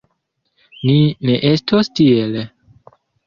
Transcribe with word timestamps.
Ni 0.89 0.95
ne 1.29 1.35
estos 1.51 1.91
tiel! 2.01 2.39